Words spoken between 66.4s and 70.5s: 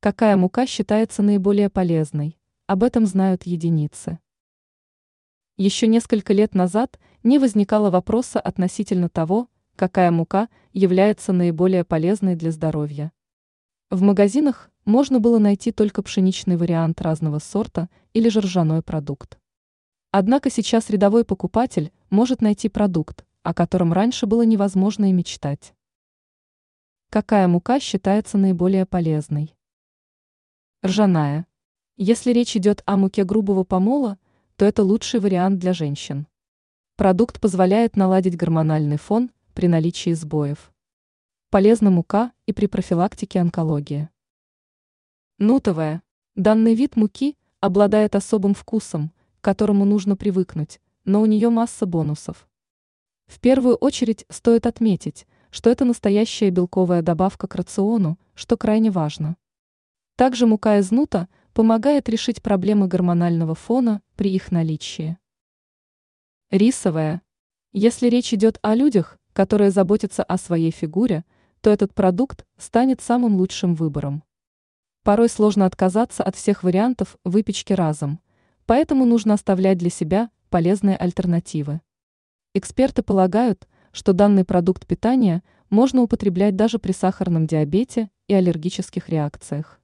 Рисовая. Если речь идет о людях, которые заботятся о